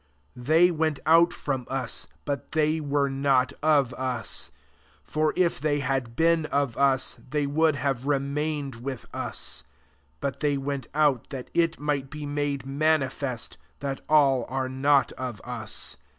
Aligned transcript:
19 0.35 0.43
They 0.47 0.71
went 0.71 0.99
out 1.05 1.31
from 1.31 1.67
us, 1.69 2.07
but 2.25 2.53
they 2.53 2.79
were 2.79 3.07
not 3.07 3.53
of 3.61 3.93
us: 3.93 4.49
for 5.03 5.31
if 5.35 5.59
they 5.59 5.79
had 5.81 6.15
been 6.15 6.47
of 6.47 6.75
us, 6.75 7.19
they 7.29 7.45
would 7.45 7.75
have 7.75 8.07
remained 8.07 8.77
with 8.77 9.05
us; 9.13 9.63
but 10.19 10.39
they 10.39 10.57
went 10.57 10.87
out 10.95 11.29
that 11.29 11.51
it 11.53 11.79
might 11.79 12.09
be 12.09 12.25
made 12.25 12.65
manifest 12.65 13.59
that 13.79 14.01
all 14.09 14.47
are 14.49 14.67
not 14.67 15.11
of 15.19 15.39
us. 15.43 15.97